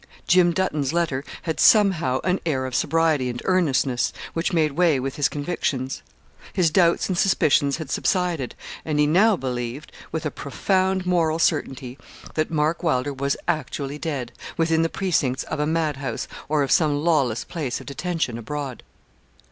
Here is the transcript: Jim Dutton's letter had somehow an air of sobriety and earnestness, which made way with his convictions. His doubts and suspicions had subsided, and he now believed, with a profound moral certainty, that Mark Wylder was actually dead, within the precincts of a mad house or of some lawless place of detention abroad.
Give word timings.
Jim 0.27 0.51
Dutton's 0.51 0.93
letter 0.93 1.23
had 1.43 1.59
somehow 1.59 2.19
an 2.23 2.39
air 2.43 2.65
of 2.65 2.73
sobriety 2.73 3.29
and 3.29 3.39
earnestness, 3.45 4.11
which 4.33 4.51
made 4.51 4.71
way 4.71 4.99
with 4.99 5.15
his 5.15 5.29
convictions. 5.29 6.01
His 6.53 6.71
doubts 6.71 7.07
and 7.07 7.15
suspicions 7.15 7.77
had 7.77 7.91
subsided, 7.91 8.55
and 8.83 8.97
he 8.97 9.05
now 9.05 9.35
believed, 9.35 9.91
with 10.11 10.25
a 10.25 10.31
profound 10.31 11.05
moral 11.05 11.37
certainty, 11.37 11.99
that 12.33 12.49
Mark 12.49 12.81
Wylder 12.81 13.13
was 13.13 13.37
actually 13.47 13.99
dead, 13.99 14.31
within 14.57 14.81
the 14.81 14.89
precincts 14.89 15.43
of 15.43 15.59
a 15.59 15.67
mad 15.67 15.97
house 15.97 16.27
or 16.49 16.63
of 16.63 16.71
some 16.71 17.03
lawless 17.03 17.43
place 17.43 17.79
of 17.79 17.85
detention 17.85 18.39
abroad. 18.39 18.81